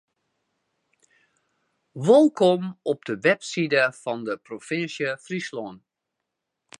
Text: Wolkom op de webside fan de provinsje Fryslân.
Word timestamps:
Wolkom 2.05 2.79
op 2.91 3.01
de 3.09 3.15
webside 3.27 3.85
fan 4.01 4.21
de 4.27 4.35
provinsje 4.47 5.09
Fryslân. 5.23 5.77